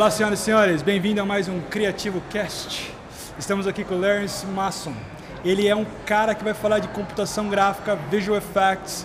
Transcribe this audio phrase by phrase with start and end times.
[0.00, 2.90] Olá, senhoras e senhores, bem-vindo a mais um Criativo Cast.
[3.38, 4.94] Estamos aqui com o Lawrence Masson.
[5.44, 9.04] Ele é um cara que vai falar de computação gráfica, visual effects.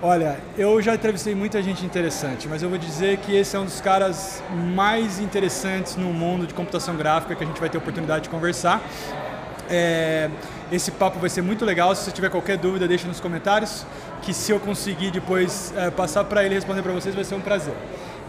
[0.00, 3.66] Olha, eu já entrevistei muita gente interessante, mas eu vou dizer que esse é um
[3.66, 4.42] dos caras
[4.74, 8.80] mais interessantes no mundo de computação gráfica que a gente vai ter oportunidade de conversar.
[9.68, 10.30] É,
[10.72, 11.94] esse papo vai ser muito legal.
[11.94, 13.84] Se você tiver qualquer dúvida, deixa nos comentários,
[14.22, 17.42] que se eu conseguir depois é, passar para ele responder para vocês, vai ser um
[17.42, 17.74] prazer.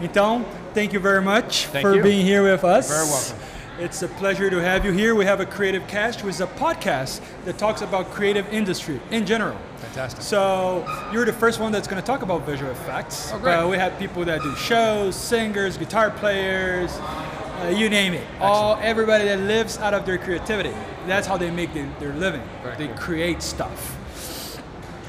[0.00, 0.44] Então,
[0.74, 2.02] thank you very much Thank for you.
[2.02, 2.88] being here with us.
[2.88, 3.38] You're Very welcome.
[3.80, 5.14] It's a pleasure to have you here.
[5.14, 9.24] We have a Creative Cast, which is a podcast that talks about creative industry in
[9.24, 9.56] general.
[9.76, 10.22] Fantastic.
[10.22, 13.30] So you're the first one that's going to talk about visual effects.
[13.32, 13.56] Oh, great.
[13.56, 18.24] But we have people that do shows, singers, guitar players, uh, you name it.
[18.40, 20.72] All everybody that lives out of their creativity.
[21.06, 22.42] That's how they make their, their living.
[22.62, 22.96] Very they cool.
[22.96, 23.96] create stuff.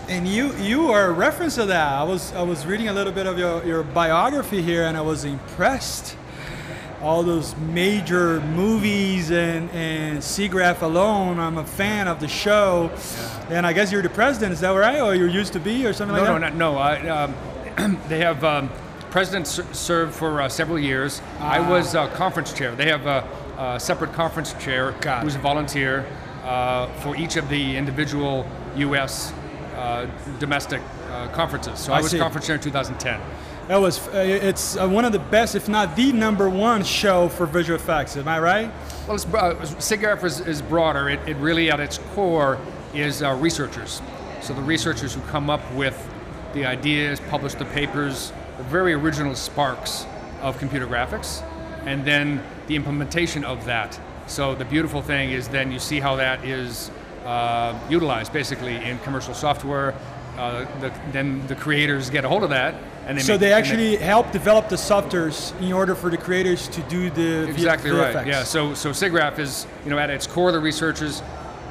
[0.10, 1.94] And you you are a reference to that.
[1.94, 5.02] I was I was reading a little bit of your, your biography here, and I
[5.02, 6.16] was impressed.
[7.02, 11.40] All those major movies and and SIGGRAPH alone.
[11.40, 12.90] I'm a fan of the show,
[13.50, 14.52] and I guess you're the president.
[14.54, 16.56] Is that right, or you used to be, or something No, like no, that?
[16.56, 16.78] no, no.
[16.80, 17.08] I,
[17.78, 18.70] um, they have um,
[19.12, 21.22] presidents ser- served for uh, several years.
[21.40, 21.70] I Ah.
[21.70, 22.76] was uh, conference chair.
[22.76, 23.24] They have a,
[23.58, 25.40] a separate conference chair Got who's it.
[25.40, 26.06] a volunteer
[26.44, 29.32] uh, for each of the individual U.S.
[29.80, 30.06] Uh,
[30.40, 31.80] domestic uh, conferences.
[31.80, 32.20] So I I, was see.
[32.20, 33.18] conference chair in 2010.
[33.70, 37.30] That was uh, it's uh, one of the best, if not the number one show
[37.30, 38.18] for visual effects.
[38.18, 38.70] Am I right?
[39.08, 41.08] Well, it's, SIGGRAPH is, is broader.
[41.08, 42.58] It, it really, at its core,
[42.94, 44.02] is uh, researchers.
[44.42, 45.98] So the researchers who come up with
[46.54, 50.06] the ideas, publish the papers, the very original sparks
[50.42, 51.42] of computer graphics,
[51.86, 53.98] and then the implementation of that.
[54.28, 56.92] So the beautiful thing is then you see how that is
[57.26, 59.94] uh, utilized basically in commercial software.
[60.38, 62.74] Uh, the, then the creators get a hold of that,
[63.08, 66.70] and they So make, they actually help develop the softwares in order for the creators
[66.70, 68.16] to do the Exactly right.
[68.16, 68.26] VFX.
[68.26, 68.44] Yeah.
[68.44, 71.22] So so SIGGRAPH is you know at its core the researchers,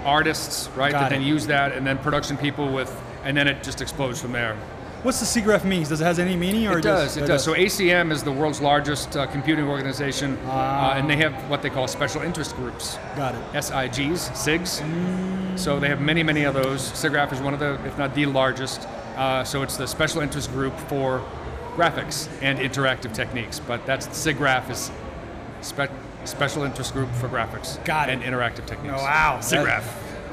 [0.04, 0.92] artists, right?
[0.92, 2.94] Got that then use that, and then production people with,
[3.24, 4.56] and then it just explodes from there.
[5.04, 5.90] What's the SIGGRAPH means?
[5.90, 6.66] Does it has any meaning?
[6.66, 7.16] Or It does.
[7.16, 7.44] It does.
[7.44, 10.90] So ACM is the world's largest uh, computing organization, Ah.
[10.90, 12.98] uh, and they have what they call special interest groups.
[13.14, 13.40] got it.
[13.54, 14.82] SIGs, SIGs.
[14.82, 15.56] Mm.
[15.58, 16.90] So they have many, many of those.
[16.92, 18.88] SIGGRAPH is one of the, if not the largest.
[19.16, 21.22] Uh, so it's the special interest group for
[21.76, 23.60] graphics and interactive techniques.
[23.60, 24.90] But that's SIGGRAPH is
[25.60, 25.92] spe-
[26.24, 28.14] special interest group for graphics Got it.
[28.14, 28.96] and interactive techniques.
[28.98, 29.38] Oh, wow.
[29.40, 29.84] SIGGRAPH.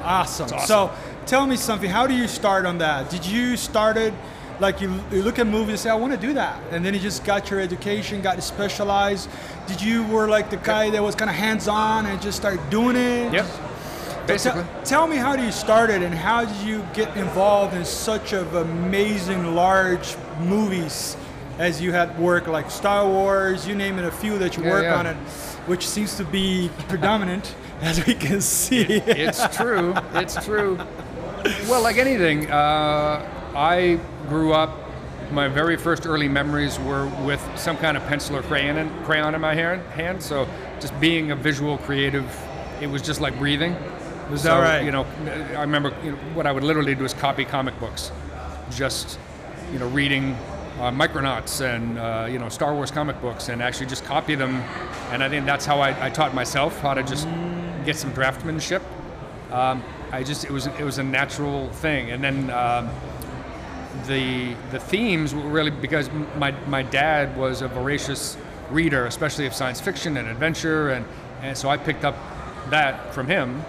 [0.02, 0.44] Awesome.
[0.46, 0.58] awesome.
[0.66, 0.90] So
[1.24, 1.88] tell me something.
[1.88, 3.10] How do you start on that?
[3.10, 4.12] Did you started
[4.60, 6.94] like you, you look at movies and say I want to do that, and then
[6.94, 9.28] you just got your education, got specialized.
[9.66, 12.58] Did you were like the guy that was kind of hands on and just start
[12.70, 13.32] doing it?
[13.32, 13.46] Yep.
[13.46, 14.62] So Basically.
[14.62, 18.32] te- tell me how do you started and how did you get involved in such
[18.32, 21.16] of amazing large movies
[21.58, 24.70] as you had work like Star Wars, you name it, a few that you Yeah,
[24.70, 24.98] work yeah.
[24.98, 25.16] on it,
[25.66, 28.82] which seems to be predominant as we can see.
[28.84, 29.94] it's true.
[30.14, 30.76] It's true.
[31.68, 33.22] Well, like anything, uh,
[33.56, 34.70] I grew up.
[35.32, 39.34] My very first early memories were with some kind of pencil or crayon in, crayon
[39.34, 40.22] in my hand, hand.
[40.22, 40.46] So
[40.78, 42.24] just being a visual creative,
[42.82, 43.74] it was just like breathing.
[44.30, 44.84] Was so, that right?
[44.84, 45.06] You know,
[45.56, 48.12] I remember you know, what I would literally do is copy comic books,
[48.70, 49.18] just
[49.72, 50.34] you know reading
[50.78, 54.56] uh, Micronauts and uh, you know Star Wars comic books, and actually just copy them.
[55.10, 57.26] And I think that's how I, I taught myself how to just
[57.86, 58.82] get some draftsmanship.
[59.50, 62.90] Um, I just it was it was a natural thing, and then um,
[64.06, 68.36] the the themes were really because my my dad was a voracious
[68.70, 71.04] reader, especially of science fiction and adventure, and
[71.42, 72.16] and so I picked up
[72.70, 73.62] that from him,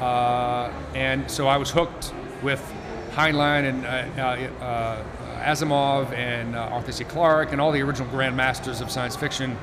[0.00, 2.12] uh, and so I was hooked
[2.42, 2.60] with
[3.12, 5.04] Heinlein and uh, uh, uh,
[5.42, 7.04] Asimov and uh, Arthur C.
[7.04, 9.56] Clarke and all the original grandmasters of science fiction.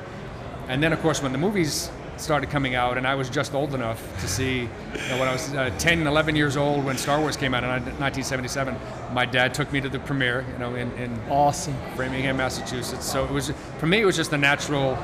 [0.68, 1.90] And then, of course, when the movies
[2.20, 4.68] started coming out, and I was just old enough to see, you
[5.08, 7.68] know, when I was uh, 10, 11 years old when Star Wars came out in
[7.70, 8.76] 1977,
[9.12, 11.74] my dad took me to the premiere, you know, in, in Awesome.
[11.96, 13.04] Framingham, Massachusetts.
[13.10, 14.96] So it was, for me, it was just a natural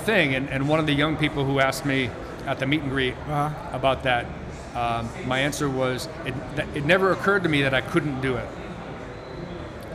[0.00, 0.34] thing.
[0.34, 2.10] And, and one of the young people who asked me
[2.46, 3.50] at the meet and greet Uh-huh.
[3.76, 4.26] about that,
[4.74, 6.34] um, my answer was, it,
[6.74, 8.48] it never occurred to me that I couldn't do it.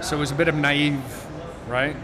[0.02, 1.00] So it was a bit of naive,
[1.68, 1.96] right?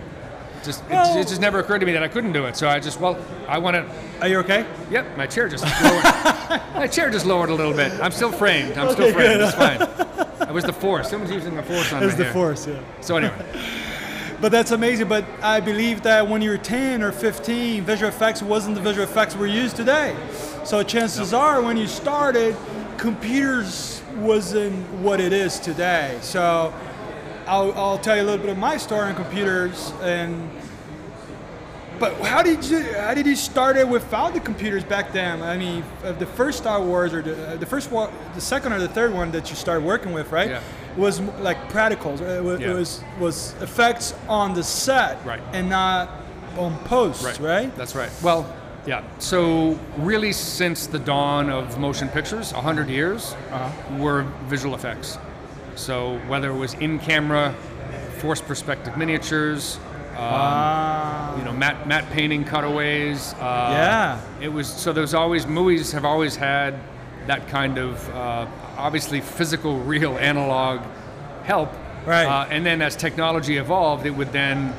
[0.63, 2.55] Just, it, Well- it just never occurred to me that I couldn't do it.
[2.55, 3.17] So I just, well,
[3.47, 3.85] I want to,
[4.21, 4.65] Are you okay?
[4.89, 6.03] Yep, my chair just lowered.
[6.75, 7.91] my chair just lowered a little bit.
[8.01, 8.77] I'm still framed.
[8.77, 9.39] I'm still framed.
[9.39, 9.41] good.
[9.41, 9.87] It's fine.
[10.41, 11.09] It was the force.
[11.09, 12.33] Someone's using the force on It's me the here.
[12.33, 12.81] force, yeah.
[12.99, 13.45] So anyway,
[14.41, 15.07] But that's amazing.
[15.07, 19.03] But I believe that when you were 10 or 15, visual effects wasn't the visual
[19.05, 20.13] effects we're used today.
[20.65, 22.57] So chances are, when you started,
[22.97, 26.17] computers wasn't what it is today.
[26.21, 26.73] So
[27.47, 29.91] I'll, I'll tell you a little bit of my story on computers.
[30.01, 30.49] And
[31.99, 35.41] but how did you how did you start it without the computers back then?
[35.43, 35.83] I mean,
[36.19, 39.13] the first Star Wars or the, uh, the first one, the second or the third
[39.13, 40.49] one that you started working with, right?
[40.49, 40.61] Yeah.
[40.97, 42.21] Was like practicals.
[42.21, 42.71] It was, Yeah.
[42.71, 45.41] it was was effects on the set, Right.
[45.53, 46.09] and not
[46.57, 47.39] on post, right?
[47.39, 47.75] right?
[47.77, 48.09] That's right.
[48.23, 48.45] Well,
[48.85, 49.03] yeah.
[49.19, 53.35] So really, since the dawn of motion pictures, hundred years,
[53.99, 55.17] were visual effects.
[55.75, 57.56] So whether it was in-camera,
[58.19, 59.77] forced perspective miniatures,
[60.12, 63.33] um, Ah, you know, matte matte painting cutaways.
[63.35, 64.19] Uh, Yeah.
[64.41, 64.91] It was so.
[64.94, 66.75] There's always movies have always had
[67.27, 68.45] that kind of uh,
[68.77, 70.81] obviously physical, real, analog
[71.44, 71.71] help.
[72.06, 72.25] Right.
[72.25, 74.73] Uh, and then as technology evolved, it would then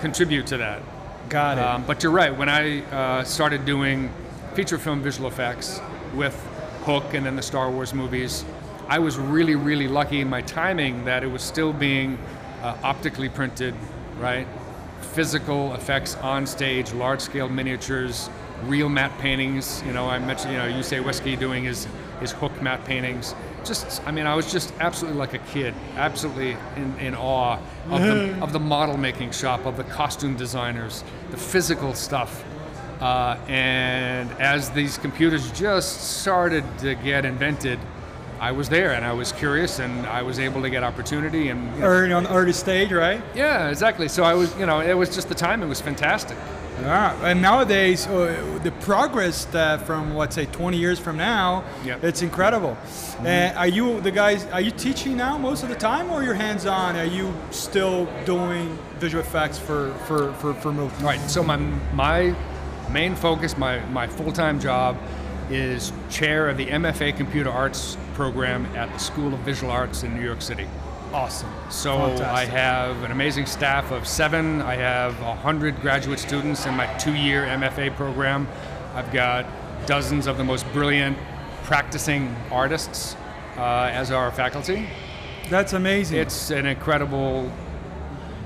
[0.00, 0.82] contribute to that.
[1.28, 1.62] got it.
[1.64, 2.36] Um, but you're right.
[2.36, 4.10] When I uh, started doing
[4.54, 5.80] feature film visual effects
[6.14, 6.34] with
[6.84, 8.44] Hook and then the Star Wars movies,
[8.88, 12.18] I was really, really lucky in my timing that it was still being
[12.62, 13.74] uh, optically printed,
[14.18, 14.46] right?
[15.12, 18.30] Physical effects on stage, large-scale miniatures,
[18.64, 19.82] real matte paintings.
[19.86, 21.86] You know, I mentioned, you know, Yusei Uesugi doing his
[22.20, 23.34] his Hook matte paintings.
[23.64, 27.58] Just, I mean, I was just absolutely like a kid, absolutely in, in awe
[27.90, 32.44] of the, of the model making shop, of the costume designers, the physical stuff.
[33.00, 37.78] Uh, and as these computers just started to get invented,
[38.40, 41.74] I was there and I was curious and I was able to get opportunity and
[41.74, 43.20] you know, Early on early stage, right?
[43.34, 44.08] yeah, exactly.
[44.08, 45.62] So I was, you know, it was just the time.
[45.62, 46.36] It was fantastic.
[46.80, 52.04] Yeah, and nowadays uh, the progress that from let's say 20 years from now, Yep.
[52.04, 52.76] it's incredible.
[53.24, 54.46] And are you the guys?
[54.52, 56.94] Are you teaching now most of the time, or you're hands-on?
[56.94, 61.02] Are you still doing visual effects for for for, for movies?
[61.02, 61.18] Right.
[61.28, 61.56] So my
[61.92, 62.32] my
[62.92, 64.96] main focus, my my full time job,
[65.50, 70.14] is chair of the MFA Computer Arts program at the School of Visual Arts in
[70.14, 70.66] New York City.
[71.12, 71.50] Awesome.
[71.70, 74.60] So I have an amazing staff of seven.
[74.60, 78.46] I have hundred graduate students in my two-year MFA program.
[78.94, 79.46] I've got
[79.86, 81.16] dozens of the most brilliant
[81.62, 83.16] practicing artists
[83.56, 84.86] uh, as our faculty.
[85.48, 86.18] That's amazing.
[86.18, 87.50] It's an incredible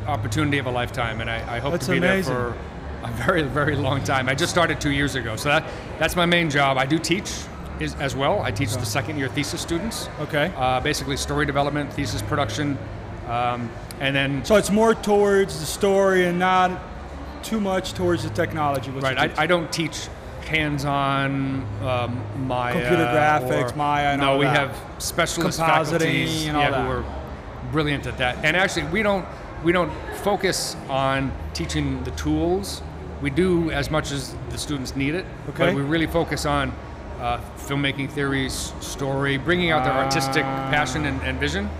[0.06, 2.32] opportunity of a lifetime, and I, I hope That's to be amazing.
[2.32, 2.58] there for
[3.02, 4.28] a very, very long time.
[4.28, 5.64] I just started two years ago, so that,
[5.99, 6.78] that's my main job.
[6.78, 7.32] I do teach
[7.81, 8.40] is, as well.
[8.43, 10.52] I teach the second year thesis students, okay.
[10.56, 12.78] uh, basically story development, thesis production,
[13.28, 13.70] um,
[14.00, 16.81] and then So it's more towards the story and not
[17.43, 18.90] too much towards the technology.
[18.90, 19.19] right.
[19.19, 20.08] I, I don't teach
[20.46, 24.56] hands-on um, Maya, Computer graphics, or- Maya and no, all we that.
[24.70, 26.84] have specialist Compositing faculties and all yeah, that.
[26.84, 27.05] who are
[27.72, 28.44] brilliant at that.
[28.44, 29.25] And actually, we don't
[29.64, 32.82] we don't focus on teaching the tools.
[33.22, 35.66] We do as much as the students need it, Okay.
[35.66, 36.72] but we really focus on
[37.20, 41.70] uh, filmmaking theories, story, bringing out their artistic passion and, and vision.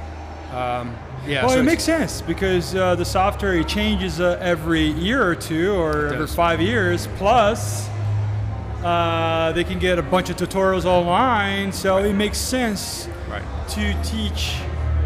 [0.53, 0.95] Um,
[1.27, 5.35] yeah, Well, so it makes sense because uh, the software changes uh, every year or
[5.35, 7.09] two or every five years.
[7.17, 7.89] Plus,
[8.85, 13.43] uh, they can get a bunch of tutorials online, so it makes sense right.
[13.71, 14.57] to teach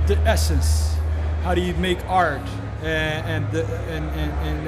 [0.06, 0.94] the essence.
[1.42, 2.40] How do you make art,
[2.82, 4.04] and and, the, and,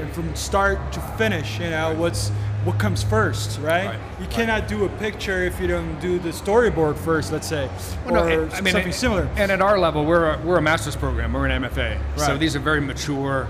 [0.01, 2.31] and, from start to finish, you know what's
[2.65, 3.87] what comes first, right?
[3.87, 4.31] Right, You right.
[4.31, 7.71] cannot do a picture if you don't do the storyboard first, let's say,
[8.05, 9.29] Well, no, or it- I mean, something it- similar.
[9.37, 11.33] And at our level, we're a, we're a master's program.
[11.33, 11.99] We're an MFA.
[12.17, 13.47] So these are very mature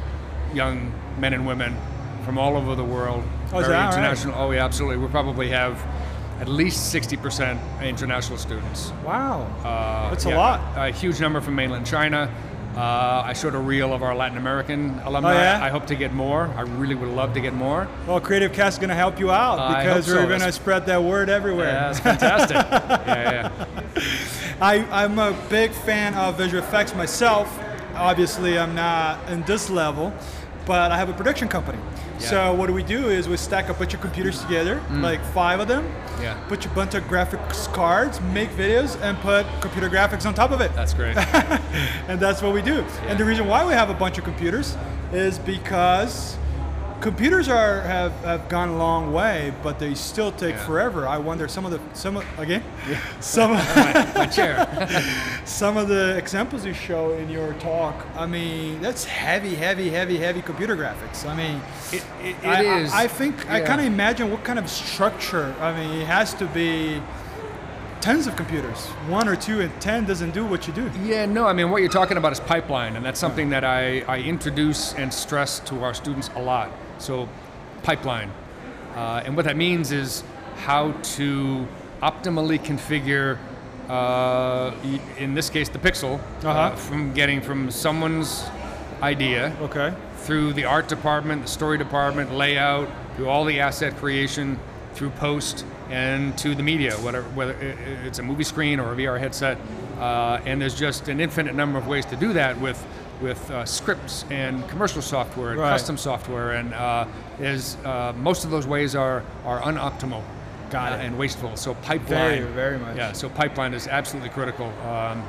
[0.53, 1.75] young men and women
[2.25, 3.25] from all over the world.
[3.53, 3.89] Oh, very right?
[3.93, 4.35] international.
[4.37, 4.99] Oh, yeah, absolutely.
[4.99, 5.83] We probably have
[6.41, 8.93] at least 60% international students.
[9.05, 10.61] Wow, Uh, That's a yeah, lot.
[10.77, 12.31] A huge number from mainland China.
[12.79, 15.33] Uh, I showed a reel of our Latin American alumni.
[15.33, 15.59] Oh, yeah?
[15.61, 16.47] I hope to get more.
[16.57, 17.89] I really would love to get more.
[18.07, 21.03] Well, Creative Cast is going to help you out because we're going to spread that
[21.03, 21.67] word everywhere.
[21.67, 22.57] Yeah, that's fantastic.
[23.07, 23.51] yeah,
[23.97, 24.03] yeah.
[24.61, 27.53] I, I'm a big fan of visual effects myself.
[27.97, 30.13] Obviously, I'm not in this level,
[30.69, 31.79] but I have a production company.
[32.21, 32.27] Yeah.
[32.27, 35.61] So what do we do is we stack a bunch of computers together, like five
[35.61, 35.85] of them.
[35.85, 36.23] Mm.
[36.23, 36.35] Yeah.
[36.49, 40.61] Put a bunch of graphics cards, make videos, and put computer graphics on top of
[40.61, 40.71] it.
[40.75, 41.17] That's great.
[42.09, 42.85] and that's what we do.
[43.07, 44.77] And the reason why we have a bunch of computers
[45.13, 46.37] is because
[47.01, 50.67] computers are have, have gone a long way, but they still take Yeah.
[50.67, 51.07] forever.
[51.07, 52.63] I wonder some of the some of, again
[53.21, 53.59] some of,
[54.15, 54.67] My chair.
[55.45, 57.95] some of the examples you show in your talk.
[58.17, 61.27] I mean, that's heavy, heavy, heavy, heavy computer graphics.
[61.27, 61.61] I mean,
[61.93, 62.93] It, it, it I, I- is.
[62.93, 65.55] I, think I kind of imagine what kind of structure.
[65.61, 67.01] I mean, it has to be
[68.01, 68.87] tons of computers.
[69.09, 70.91] One or two and ten doesn't do what you do.
[71.05, 74.01] Yeah, no, I mean, what you're talking about is pipeline, and that's something that I,
[74.03, 76.71] I introduce and stress to our students a lot.
[76.99, 77.29] So,
[77.83, 78.31] pipeline.
[78.95, 80.25] Uh, and what that means is
[80.57, 81.67] how to
[82.03, 83.39] optimally configure,
[83.89, 84.73] uh,
[85.19, 86.77] in this case, the pixel, uh Uh-huh.
[86.77, 88.45] from getting from someone's
[89.03, 89.93] idea Okay.
[90.19, 94.59] through the art department, the story department, layout, through all the asset creation,
[94.95, 97.55] through post, and to the media, whether whether
[98.05, 99.57] it's a movie screen or a VR headset.
[100.01, 102.85] Uh, and there's just an infinite number of ways to do that with
[103.21, 105.71] with uh, scripts and commercial software and Right.
[105.71, 106.53] custom software.
[106.53, 107.07] And uh,
[107.41, 110.23] is uh, most of those ways are are unoptimal.
[110.71, 111.07] Got uh, it.
[111.07, 111.57] and wasteful.
[111.57, 112.97] So pipeline, Very, very much.
[112.97, 114.67] Yeah, so pipeline is absolutely critical.
[114.87, 115.25] Um,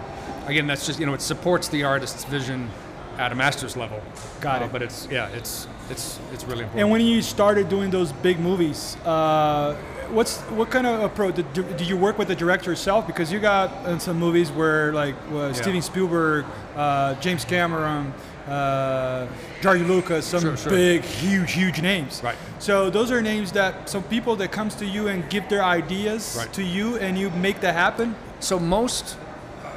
[0.48, 2.70] again, that's just you know it supports the artist's vision
[3.18, 4.02] at a master's level.
[4.42, 4.72] Got Uh, it.
[4.72, 6.82] But it's yeah, it's it's it's really important.
[6.82, 9.76] And when you started doing those big movies, uh,
[10.12, 11.36] what's what kind of approach?
[11.36, 13.06] do, did you work with the director yourself?
[13.08, 18.14] Because you got in some movies where like uh, Steven Spielberg, uh, James Cameron,
[18.48, 19.28] uh,
[19.62, 20.72] George Lucas, some Sure, sure.
[20.72, 22.22] big, huge, huge names.
[22.24, 22.36] Right.
[22.60, 26.36] So those are names that some people that comes to you and give their ideas
[26.38, 26.54] Right.
[26.54, 28.16] to you, and you make that happen.
[28.40, 29.18] So most,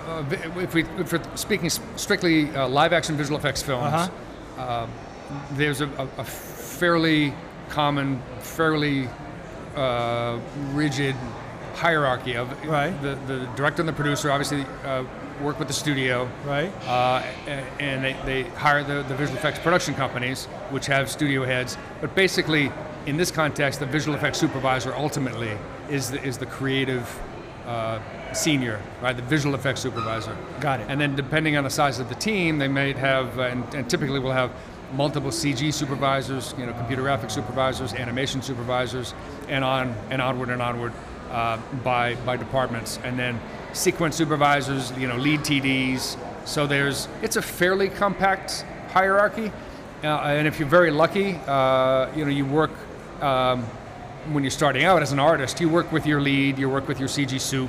[0.09, 0.25] uh,
[0.59, 4.63] if, we, if we're speaking strictly uh, live-action visual effects films, Uh-huh.
[4.63, 4.87] uh,
[5.53, 7.35] there's a, a, a fairly
[7.69, 9.09] common, fairly
[9.77, 10.39] uh,
[10.73, 11.15] rigid
[11.75, 12.91] hierarchy of Right.
[13.03, 15.05] the, the director and the producer obviously uh,
[15.43, 16.71] work with the studio, Right.
[16.87, 17.23] uh,
[17.81, 21.77] and they, they hire the, the visual effects production companies, which have studio heads.
[22.01, 22.71] But basically,
[23.07, 25.57] in this context, the visual effects supervisor ultimately
[25.91, 27.19] is the, is the creative
[27.67, 27.99] uh,
[28.33, 29.17] senior, right?
[29.17, 30.37] The visual effects supervisor.
[30.61, 30.87] Got it.
[30.89, 33.89] And then, depending on the size of the team, they may have, uh, and, and
[33.91, 34.53] typically will have
[34.93, 39.15] multiple CG supervisors, you know, computer graphic supervisors, animation supervisors,
[39.49, 40.93] and on and onward and onward
[41.31, 43.41] uh, by by departments, and then
[43.73, 46.17] sequence supervisors, you know, lead TDs.
[46.45, 49.51] So there's it's a fairly compact hierarchy,
[50.05, 52.71] uh, and if you're very lucky, uh, you know, you work.
[53.21, 53.65] Um,
[54.31, 57.01] when you're starting out as an artist, you work with your lead, you work with
[57.01, 57.69] your CG soup,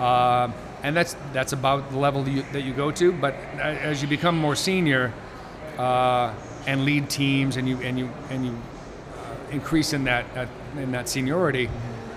[0.00, 0.50] uh,
[0.82, 3.12] and that's that's about the level that you, that you go to.
[3.12, 5.12] But as you become more senior
[5.78, 6.34] uh,
[6.66, 10.46] and lead teams, and you and you and you uh, increase in that uh,
[10.78, 11.68] in that seniority,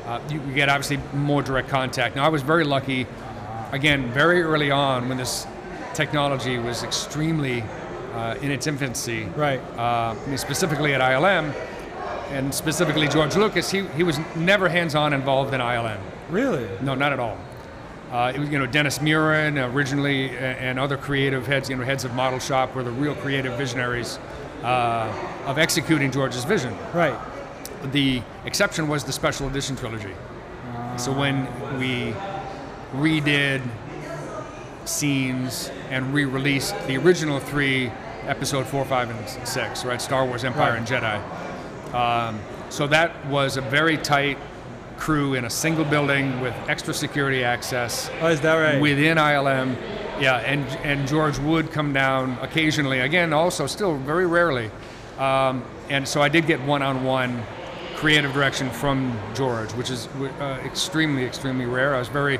[0.05, 2.15] uh, you, you get obviously more direct contact.
[2.15, 3.07] Now, I was very lucky,
[3.71, 5.47] again, very early on when this
[5.93, 7.63] technology was extremely
[8.13, 9.23] uh, in its infancy.
[9.35, 9.59] Right.
[9.77, 11.53] Uh, I mean, specifically at ILM,
[12.31, 15.99] and specifically George Lucas, he, he was never hands-on involved in ILM.
[16.29, 16.67] Really?
[16.81, 17.37] No, not at all.
[18.11, 22.05] Uh, it was, you know, Dennis Muren originally, and other creative heads, you know, heads
[22.05, 24.19] of model shop were the real creative visionaries
[24.63, 25.11] uh,
[25.45, 26.75] of executing George's vision.
[26.93, 27.17] Right.
[27.91, 30.13] The exception was the special edition trilogy.
[30.97, 31.45] So when
[31.79, 32.13] we
[32.93, 33.61] redid
[34.85, 37.91] scenes and re-released the original three,
[38.27, 40.01] episode four, five, and six, right?
[40.01, 40.77] Star Wars, Empire, Right.
[40.77, 41.93] and Jedi.
[41.93, 44.37] Um, so that was a very tight
[44.97, 48.81] crew in a single building with extra security access Oh, is that right?
[48.81, 49.75] within ILM.
[50.19, 52.99] Yeah, and and George would come down occasionally.
[53.01, 54.71] Again, also still very rarely.
[55.19, 57.43] Um, and so I did get one-on-one
[57.95, 60.07] creative direction from George, which is
[60.39, 61.95] uh, extremely, extremely rare.
[61.95, 62.39] I was very,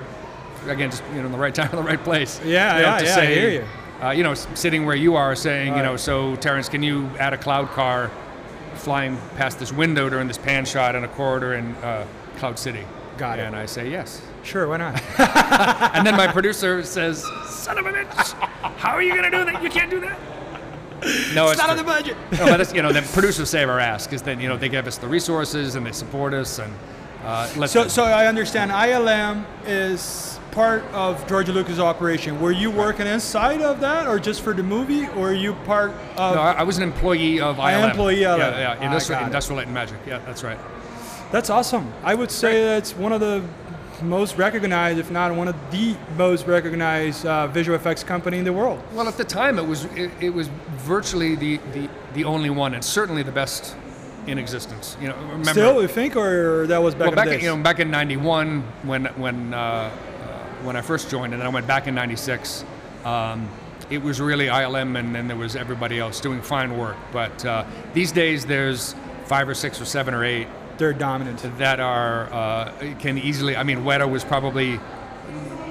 [0.67, 2.39] again, just you know, in the right time, in the right place.
[2.43, 3.65] Yeah, you know, yeah, to yeah, I say, hear you.
[4.03, 5.99] Uh, you know, sitting where you are, saying, you know, Right.
[5.99, 8.11] so Terrence, can you add a cloud car
[8.75, 12.85] flying past this window during this pan shot in a corridor in uh, Cloud City?
[13.17, 13.43] Got it.
[13.43, 14.21] And I say yes.
[14.43, 15.01] Sure, why not?
[15.95, 18.31] And then my producer says, "Son of a bitch,
[18.77, 19.63] how are you going to do that?
[19.63, 20.19] You can't do that."
[21.33, 22.17] No, it's, not on the budget.
[22.33, 24.69] No, but it's, you know, the producers save our ass because then you know they
[24.69, 26.73] give us the resources and they support us and
[27.23, 32.39] uh, let So, them- so I understand ILM is part of George Lucas' operation.
[32.41, 35.91] Were you working inside of that, or just for the movie, or are you part
[36.17, 36.35] of?
[36.35, 37.89] No, I, I was an employee of ILM.
[37.91, 39.23] employee of yeah, yeah, Industrial.
[39.23, 39.97] Industrial Light and Magic.
[40.07, 40.57] Yeah, that's right.
[41.35, 41.91] That's awesome.
[42.01, 43.43] I would say that's one of the
[44.01, 48.53] most recognized, if not one of the most recognized uh, visual effects company in the
[48.53, 48.81] world.
[48.93, 52.73] Well, at the time, it was it, it was virtually the, the the only one,
[52.73, 53.75] and certainly the best
[54.27, 54.95] in existence.
[55.01, 57.53] You know, remember, Still, you think, or that was back well, in back in, you
[57.53, 59.91] know back in '91 when when uh, uh,
[60.63, 62.63] when I first joined, and then I went back in '96.
[63.03, 63.49] Um,
[63.89, 66.95] it was really ILM, and then there was everybody else doing fine work.
[67.11, 71.39] But uh, these days, there's five or six or seven or eight They're dominant.
[71.57, 73.55] that are uh, can easily.
[73.55, 74.75] I mean, Weta was probably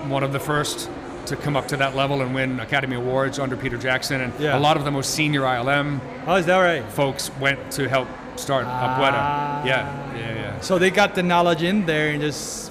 [0.09, 0.91] one of the first
[1.27, 4.59] to come up to that level and win Academy Awards under Peter Jackson, and Yeah.
[4.59, 6.85] a lot of the most senior ILM Oh, is that right?
[6.93, 8.85] folks went to help start Ah.
[8.85, 9.67] up Weta.
[9.67, 10.61] Yeah, yeah, yeah.
[10.61, 12.71] So they got the knowledge in there and just,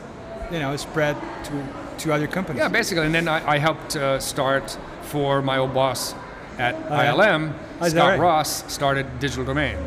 [0.51, 1.51] you know, spread to
[1.99, 2.59] to other companies.
[2.59, 6.13] Yeah, basically, and then I, I helped uh, start for my old boss
[6.59, 6.75] at?
[6.89, 7.53] ILM.
[7.81, 8.19] Oh, is that Scott right?
[8.19, 9.77] Ross started Digital Domain.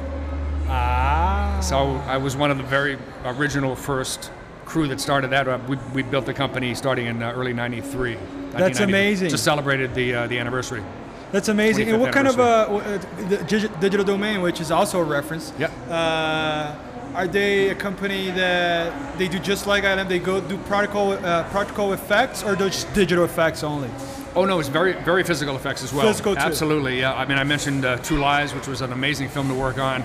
[1.67, 4.31] So I was one of the very original first
[4.67, 5.49] crew that started that.
[5.49, 8.17] Uh, We, we built the company starting in uh, early '93.
[8.53, 9.31] That's amazing.
[9.31, 10.85] Just celebrated the uh, the anniversary.
[11.33, 11.89] That's amazing.
[11.91, 15.53] And what kind of uh, uh, digital domain, which is also a reference?
[15.59, 15.73] Yep.
[15.91, 20.07] Uh, are they a company that they do just like ILM?
[20.09, 23.91] They go do practical uh, protocol effects, or just digital effects only?
[24.37, 26.07] Oh no, it's very very physical effects as well.
[26.07, 26.47] Physical, too.
[26.47, 27.01] Absolutely.
[27.01, 27.23] Yeah.
[27.23, 30.05] I mean, I mentioned uh, True Lies, which was an amazing film to work on.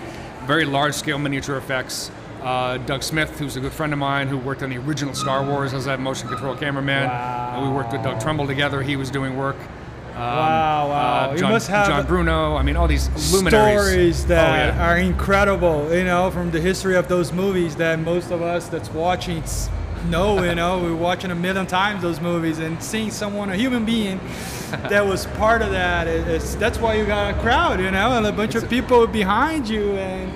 [0.51, 2.11] Very large scale miniature effects.
[2.43, 5.45] Uh, Doug Smith, who's a good friend of mine, who worked on the original Star
[5.45, 7.07] Wars as a motion control cameraman.
[7.07, 7.53] Wow.
[7.55, 8.81] And we worked with Doug Trumbull together.
[8.81, 9.55] He was doing work.
[9.55, 11.29] Um, Wow, wow.
[11.29, 12.57] uh, You John, must have John Bruno.
[12.57, 13.79] I mean, all these luminaries.
[13.81, 14.89] Stories that oh, yeah.
[14.89, 18.89] are incredible, you know, from the history of those movies that most of us that's
[18.89, 19.69] watching s-
[20.09, 23.85] know, you know, we're watching a million times those movies and seeing someone, a human
[23.85, 24.19] being,
[24.89, 26.07] that was part of that.
[26.07, 29.67] It's, that's why you got a crowd, you know, and a bunch of people behind
[29.69, 30.31] you and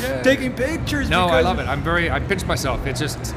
[0.00, 0.22] Yeah.
[0.22, 1.10] taking pictures.
[1.10, 1.68] No, I love it.
[1.68, 2.10] I'm very.
[2.10, 2.86] I pinch myself.
[2.86, 3.34] It's just,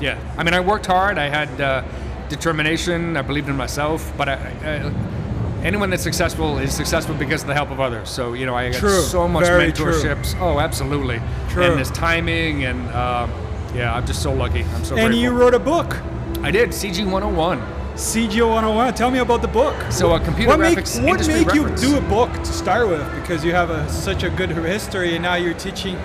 [0.00, 0.18] yeah.
[0.36, 1.18] I mean, I worked hard.
[1.18, 1.82] I had uh,
[2.28, 3.16] determination.
[3.16, 4.12] I believed in myself.
[4.16, 4.34] But I,
[4.64, 8.08] I, anyone that's successful is successful because of the help of others.
[8.08, 9.02] So you know, I got True.
[9.02, 9.92] so much Very true.
[9.92, 10.34] mentorships.
[10.40, 11.20] Oh, absolutely.
[11.50, 11.64] True.
[11.64, 13.30] And this timing and um,
[13.74, 14.62] yeah, I'm just so lucky.
[14.62, 15.18] I'm so And grateful.
[15.18, 15.96] you wrote a book,
[16.42, 17.60] I did CG 101.
[17.94, 18.94] CG 101.
[18.94, 19.74] Tell me about the book.
[19.90, 22.88] So a computer what make, graphics what industry made you do a book to start
[22.88, 23.04] with?
[23.20, 25.96] Because you have a, such a good history, and now you're teaching.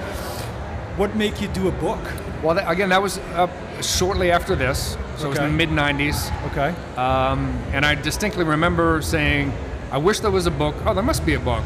[0.98, 2.00] What make you do a book?
[2.44, 3.48] Well, that, again, that was uh,
[3.82, 4.98] shortly after this.
[5.18, 6.32] So it was in the mid 90s.
[6.52, 6.70] Okay.
[6.98, 9.54] Um, and I distinctly remember saying,
[9.92, 10.76] I wish there was a book.
[10.86, 11.64] Oh, there must be a book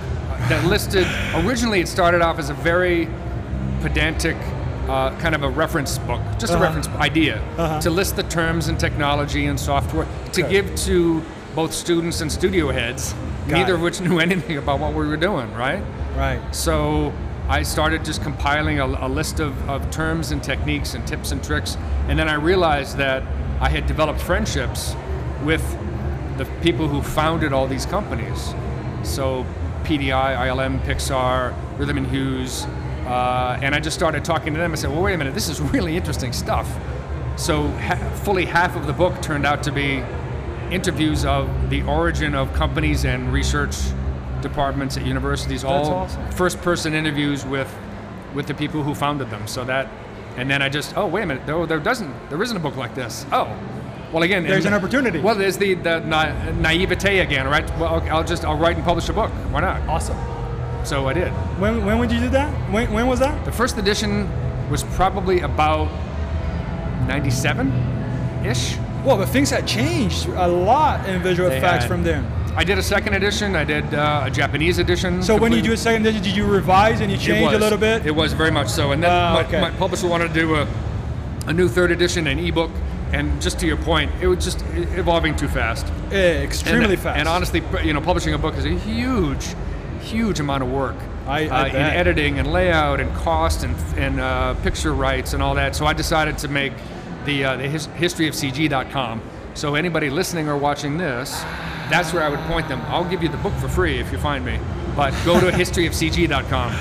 [0.47, 1.07] that listed.
[1.33, 3.07] Originally, it started off as a very
[3.81, 4.37] pedantic
[4.89, 6.63] uh, kind of a reference book, just Uh-huh.
[6.63, 7.79] a reference idea Uh-huh.
[7.81, 10.51] to list the terms and technology and software to Okay.
[10.51, 11.21] give to
[11.55, 13.13] both students and studio heads,
[13.47, 13.75] Got neither it.
[13.77, 15.81] of which knew anything about what we were doing, right?
[16.17, 16.39] Right.
[16.51, 17.13] So
[17.47, 21.43] I started just compiling a, a list of, of terms and techniques and tips and
[21.43, 21.77] tricks.
[22.07, 23.23] And then I realized that
[23.61, 24.95] I had developed friendships
[25.43, 25.63] with
[26.37, 28.53] the people who founded all these companies.
[29.03, 29.45] So
[29.83, 32.65] PDI, ILM, Pixar, Rhythm and Hues.
[33.09, 34.71] Uh, and I just started talking to them.
[34.71, 36.71] I said, well, wait a minute, this is really interesting stuff.
[37.37, 40.03] So ha- fully half of the book turned out to be
[40.69, 43.75] interviews of the origin of companies and research
[44.41, 46.31] departments at universities, all awesome.
[46.31, 47.73] first person interviews with
[48.35, 49.47] with the people who founded them.
[49.47, 49.89] So that
[50.37, 52.75] and then I just oh wait a minute, there, there doesn't there isn't a book
[52.75, 53.25] like this.
[53.31, 53.45] Oh.
[54.13, 55.19] Well, again, There's and- an opportunity.
[55.19, 57.65] Well, there's the, the na- naivete again, right?
[57.77, 59.29] Well, okay, I'll just I'll write and publish a book.
[59.51, 59.81] Why not?
[59.87, 60.17] Awesome.
[60.83, 61.29] So I did.
[61.59, 62.51] When, when would you do that?
[62.71, 63.45] When, when was that?
[63.45, 64.27] The first edition
[64.69, 65.89] was probably about
[67.07, 67.71] 97
[68.45, 68.77] ish.
[69.05, 71.87] Well, but things had changed a lot in visual They effects had.
[71.89, 72.25] from then.
[72.55, 73.55] I did a second edition.
[73.55, 75.23] I did uh, a Japanese edition.
[75.23, 77.77] So when you do a second edition, did you revise and you change a little
[77.77, 78.05] bit?
[78.05, 78.91] It was very much so.
[78.91, 79.61] And then Ah, my, okay.
[79.61, 80.67] my publisher wanted to do a,
[81.47, 82.71] a new third edition, an ebook.
[83.13, 85.85] And just to your point, it was just evolving too fast.
[86.11, 87.17] Eh, extremely and, fast.
[87.19, 89.55] And honestly, you know, publishing a book is a huge,
[89.99, 90.95] huge amount of work.
[91.27, 95.43] I- I uh, in editing and layout and cost and, and uh, picture rights and
[95.43, 95.75] all that.
[95.75, 96.73] So I decided to make
[97.25, 99.21] the, uh, the his, historyofcg.com.
[99.53, 101.31] So anybody listening or watching this,
[101.89, 102.81] that's where I would point them.
[102.87, 104.59] I'll give you the book for free if you find me.
[104.95, 106.71] But go to historyofcg.com.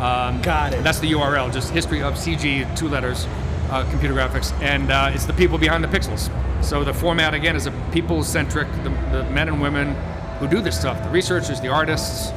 [0.00, 0.82] Um, Got it.
[0.82, 3.26] That's the URL, just history of CG, two letters,
[3.70, 6.30] uh, computer graphics, and uh, it's the people behind the pixels.
[6.64, 9.94] So the format again is a people-centric, the, the men and women
[10.38, 12.32] who do this stuff, the researchers, the artists.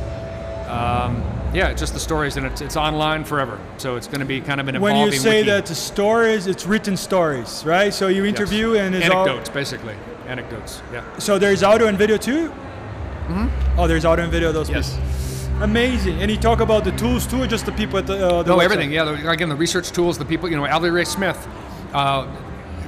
[0.67, 3.59] Um, yeah, just the stories, and it's, it's online forever.
[3.77, 4.97] So it's going to be kind of an evolving.
[4.99, 5.49] when you say wiki.
[5.49, 7.93] that the stories, it's written stories, right?
[7.93, 8.29] So you Yes.
[8.37, 9.23] interview and it's all.
[9.25, 9.95] anecdotes, basically,
[10.27, 10.81] anecdotes.
[10.91, 11.03] Yeah.
[11.19, 12.49] So there's audio and video too.
[12.49, 13.79] Mm-hmm.
[13.79, 14.51] Oh, there's audio and video.
[14.51, 14.95] Those Yes.
[14.97, 15.49] pieces.
[15.61, 16.21] Amazing.
[16.21, 18.15] And you talk about the tools too, or just the people at the.
[18.27, 18.63] Uh, the No, website?
[18.65, 18.91] everything.
[18.91, 20.49] Yeah, again, the research tools, the people.
[20.49, 21.47] You know, Alvy Ray Smith,
[21.93, 22.25] uh,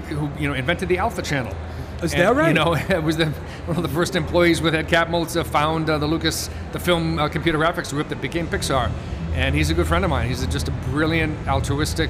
[0.09, 1.53] who you know invented the Alpha Channel.
[2.03, 2.47] Is And, that right?
[2.49, 3.27] You know, it was the,
[3.65, 7.19] one of the first employees with Ed Catmull to found uh, the Lucas, the film
[7.19, 8.91] uh, computer graphics group that became Pixar.
[9.33, 10.27] And he's a good friend of mine.
[10.27, 12.09] He's a, just a brilliant, altruistic,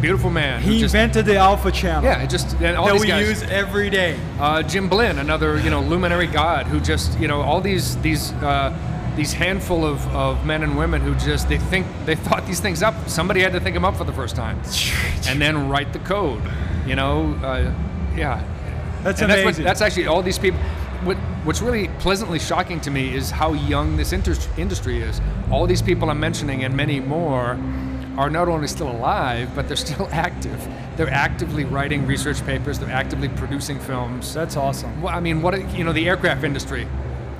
[0.00, 0.62] beautiful man.
[0.62, 2.04] He just, invented the Alpha channel.
[2.04, 3.28] Yeah, it just and all that these we guys.
[3.28, 4.18] use every day.
[4.40, 8.32] uh, Jim Blinn, another you know luminary god, who just you know all these these
[8.34, 8.76] uh,
[9.14, 12.82] these handful of, of men and women who just they think they thought these things
[12.82, 12.94] up.
[13.08, 14.58] Somebody had to think them up for the first time,
[15.28, 16.42] and then write the code.
[16.86, 17.72] You know, uh,
[18.16, 18.42] yeah.
[19.04, 19.64] That's And That's, amazing.
[19.64, 20.58] what, that's actually all these people.
[21.04, 25.20] What, what's really pleasantly shocking to me is how young this inter- industry is.
[25.50, 27.58] All these people I'm mentioning and many more
[28.16, 30.66] are not only still alive, but they're still active.
[30.96, 32.78] They're actively writing research papers.
[32.78, 34.32] They're actively producing films.
[34.32, 35.02] That's awesome.
[35.02, 36.88] Well, I mean, what you know, the aircraft industry.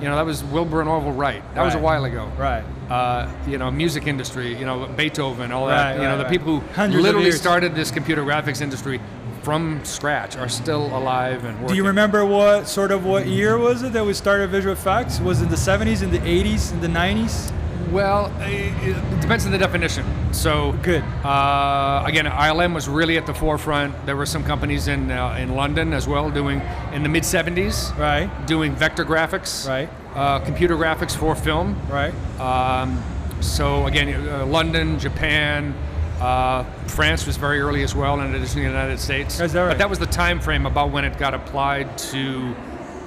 [0.01, 1.41] You know, that was Wilbur and Orville Wright.
[1.55, 2.29] That was a while ago.
[2.37, 2.63] Right.
[2.89, 4.55] Uh, you know, music industry.
[4.55, 5.91] You know, Beethoven, all that.
[5.91, 6.31] Right, you know, the right.
[6.31, 8.99] people who Hundreds literally started this computer graphics industry
[9.45, 11.67] from scratch are still alive and working.
[11.67, 15.19] Do you remember what sort of what year was it that we started visual effects?
[15.19, 17.51] Was it the 70s, in the 80s, in the 90s?
[17.91, 20.03] Well, it, depends on the definition.
[20.33, 21.03] So Good.
[21.23, 23.93] Uh, again, ILM was really at the forefront.
[24.07, 26.59] There were some companies in uh, in London as well doing
[26.91, 28.27] in the mid 70s, Right.
[28.47, 29.89] doing vector graphics, Right.
[30.15, 31.75] uh, computer graphics for film.
[31.87, 32.13] Right.
[32.39, 32.97] Um,
[33.41, 35.75] so again, uh, London, Japan,
[36.19, 39.37] uh, France was very early as well, in addition to the United States.
[39.37, 39.69] That right?
[39.69, 42.55] But that was the time frame about when it got applied to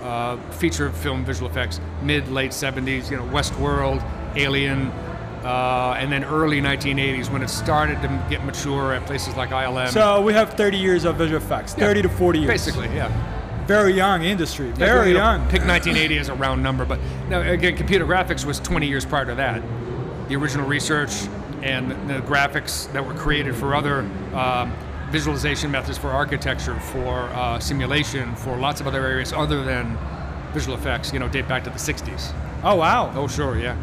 [0.02, 3.10] uh, feature film visual effects, mid late 70s.
[3.10, 4.02] You know, Westworld,
[4.36, 4.92] Alien.
[5.38, 9.88] Uh, and then early 1980s when it started to get mature at places like ILM.
[9.88, 12.50] So we have 30 years of visual effects, 30 to 40 years.
[12.50, 13.08] basically, yeah.
[13.68, 14.72] Very young industry.
[14.72, 15.40] Very know, young.
[15.42, 19.26] Pick 1980 as a round number, but no, again, computer graphics was 20 years prior
[19.26, 19.62] to that.
[20.28, 21.12] The original research
[21.62, 24.00] and the graphics that were created for other
[24.34, 24.72] um,
[25.10, 29.96] visualization methods for architecture, for uh, simulation, for lots of other areas other than
[30.52, 32.32] visual effects, you know, date back to the 60s.
[32.62, 33.12] Oh wow.
[33.14, 33.76] Oh, sure, yeah.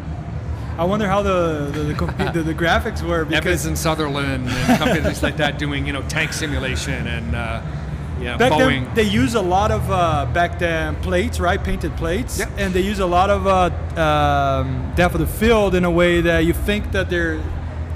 [0.78, 4.78] I wonder how the the, the, the, the graphics were Because Evans and Sutherland and
[4.82, 7.62] companies like that doing, you know, tank simulation and, uh,
[8.20, 8.84] yeah, back Boeing.
[8.86, 11.62] then they use a lot of uh, back then plates, right?
[11.62, 12.48] Painted plates, Yep.
[12.56, 16.22] and they use a lot of uh, um, depth of the field in a way
[16.22, 17.38] that you think that they're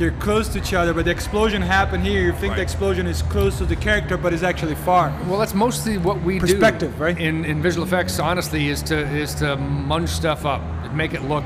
[0.01, 2.23] they're close to each other, but the explosion happened here.
[2.23, 5.15] You think the explosion is close to the character, but it's actually far.
[5.29, 7.19] Well, that's mostly what we Perspective, do right?
[7.21, 8.19] in, in visual effects.
[8.19, 10.63] Honestly, is to is to munch stuff up,
[10.95, 11.45] make it look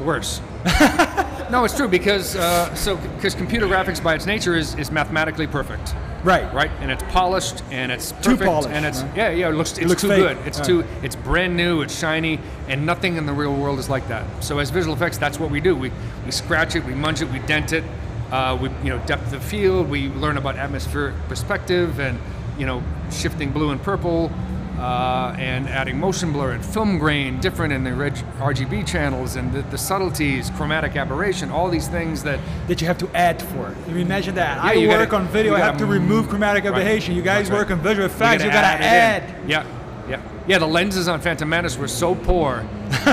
[0.00, 0.40] worse.
[1.50, 5.46] no, it's true because uh, so because computer graphics by its nature is, is mathematically
[5.46, 6.52] perfect, Right.
[6.52, 6.70] right?
[6.80, 9.16] And it's polished and it's Too polished, and it's right?
[9.16, 10.38] yeah yeah it looks it's looks too fake, good.
[10.46, 10.66] It's right.
[10.66, 11.82] too it's brand new.
[11.82, 14.24] It's shiny and nothing in the real world is like that.
[14.44, 15.74] So as visual effects, that's what we do.
[15.76, 15.90] We
[16.24, 17.84] we scratch it, we munch it, we dent it.
[18.30, 19.88] Uh, we you know depth of field.
[19.88, 22.18] We learn about atmospheric perspective and
[22.58, 24.30] you know shifting blue and purple.
[24.78, 29.62] Uh, and adding motion blur and film grain, different in the RGB channels, and the,
[29.62, 32.38] the subtleties, chromatic aberration, all these things that
[32.68, 33.74] that you have to add for.
[33.88, 34.56] Imagine that.
[34.58, 35.52] Yeah, I you work gotta- on video.
[35.52, 36.74] you I have gotta- remove chromatic Right.
[36.74, 37.16] aberration.
[37.16, 37.58] You guys right.
[37.58, 38.44] work on visual effects.
[38.44, 39.34] You gotta gotta, add add.
[39.50, 39.64] Yeah,
[40.08, 40.58] yeah, yeah.
[40.58, 42.64] The lenses on Phantom Menace were so poor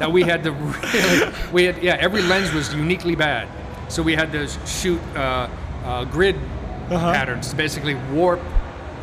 [0.00, 1.96] that we had to really, we had yeah.
[2.00, 3.46] Every lens was uniquely bad,
[3.88, 5.48] so we had to shoot uh,
[5.84, 6.34] uh, grid
[6.90, 7.12] Uh-huh.
[7.12, 8.40] patterns basically warp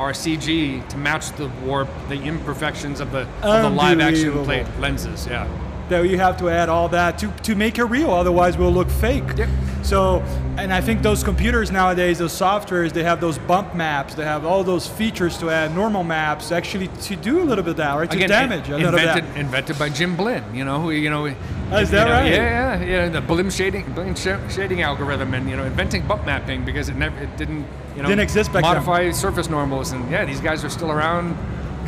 [0.02, 4.66] our CG to match the warp, the imperfections of the, of the live action plate
[4.80, 5.28] lenses.
[5.28, 5.48] Yeah.
[5.90, 8.90] that you have to add all that to, to make it real otherwise we'll look
[8.90, 9.50] fake Yep.
[9.84, 10.22] so
[10.58, 14.46] and i think those computers nowadays those softwares they have those bump maps they have
[14.46, 17.94] all those features to add normal maps actually to do a little bit of that
[17.98, 20.44] right to Again, damage a in- little invented, bit invented by Jim Blinn.
[20.56, 21.26] You know, who you know.
[21.72, 22.32] Oh, is that you know, right?
[22.32, 23.10] Yeah, yeah, yeah.
[23.10, 27.18] The Blinn shading, sh- shading algorithm, and you know, inventing bump mapping because it never,
[27.18, 28.74] it didn't, you know, Didn't exist back then.
[28.74, 31.38] modify surface normals, and yeah, these guys are still around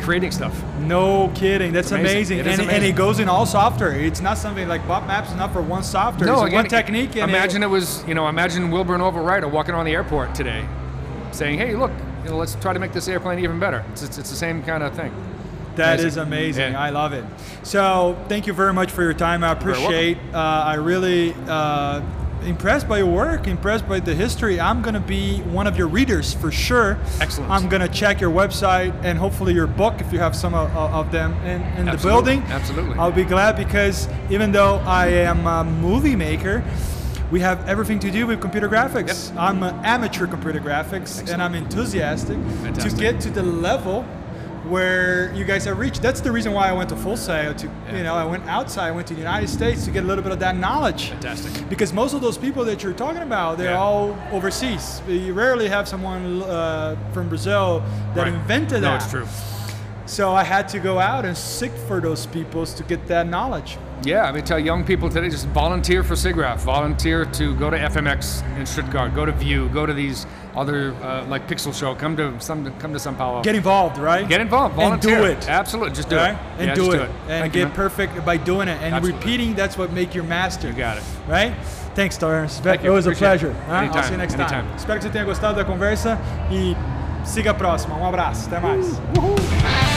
[0.00, 0.60] creating stuff.
[0.80, 2.40] no kidding that's amazing.
[2.40, 2.90] amazing, and, and amazing.
[2.90, 5.84] it goes in all software it's not something like bump maps is not for one
[5.84, 9.02] software it's again, one technique and imagine it, it, was, you know, imagine Wilbur and
[9.02, 10.66] Orville Wright walking around the airport today,
[11.30, 11.92] saying, "Hey, look,
[12.24, 14.62] you know, let's try to make this airplane even better." It's, it's, it's the same
[14.64, 15.12] kind of thing.
[15.76, 16.06] That Amazing.
[16.08, 16.72] is amazing.
[16.72, 16.80] Yeah.
[16.80, 17.24] I love it.
[17.62, 19.42] So thank you very much for your time.
[19.42, 20.18] I appreciate.
[20.32, 22.00] Uh, I really uh,
[22.44, 23.46] impressed by your work.
[23.48, 24.60] Impressed by the history.
[24.60, 26.98] I'm gonna be one of your readers for sure.
[27.20, 27.50] Excellent.
[27.50, 31.10] I'm gonna check your website and hopefully your book if you have some of, of
[31.10, 32.42] them in, in the building.
[32.42, 32.96] Absolutely.
[32.98, 36.62] I'll be glad because even though I am a movie maker.
[37.30, 39.30] We have everything to do with computer graphics.
[39.30, 39.38] Yep.
[39.40, 42.92] I'm an amateur computer graphics, and I'm enthusiastic Fantastic.
[42.92, 44.04] to get to the level
[44.68, 46.00] where you guys have reached.
[46.02, 47.54] That's the reason why I went to Full Sail.
[47.54, 47.96] To Yeah.
[47.96, 48.88] you know, I went outside.
[48.88, 51.10] I went to the United States to get a little bit of that knowledge.
[51.10, 51.68] Fantastic.
[51.68, 53.78] Because most of those people that you're talking about, they're Yeah.
[53.78, 55.02] all overseas.
[55.06, 57.82] You rarely have someone uh, from Brazil
[58.14, 58.32] that Right.
[58.34, 59.02] invented No, that.
[59.02, 59.26] it's true.
[60.06, 63.78] So I had to go out and seek for those peoples to get that knowledge.
[64.02, 67.78] Yeah, I mean, tell young people today just volunteer for SIGGRAPH, volunteer to go to
[67.78, 72.16] FMX in Stuttgart, go to View, go to these other uh, like Pixel Show, come
[72.16, 74.28] to some, come to Sao Paulo, Get involved, right?
[74.28, 75.48] Get involved, And do volunteer, it.
[75.48, 76.34] absolutely, just do right?
[76.34, 77.00] it, And Yeah, do, just it.
[77.02, 77.72] And Thank get man.
[77.72, 78.78] perfect by doing it.
[78.82, 79.18] And Absolutely.
[79.20, 80.68] repeating, that's what make your master.
[80.68, 81.02] You got it.
[81.28, 81.54] Right?
[81.94, 82.58] Thanks, Terrence.
[82.60, 82.92] Thank It you.
[82.92, 83.38] was a Appreciate it.
[83.40, 83.56] pleasure.
[83.68, 83.96] Huh?
[83.98, 84.42] I'll see you next time.
[84.42, 84.76] Anytime.
[84.76, 86.18] Espero que você tenha gostado da conversa
[86.50, 86.76] e
[87.24, 87.96] siga a próxima.
[87.96, 88.46] Um abraço.
[88.48, 89.93] Até mais.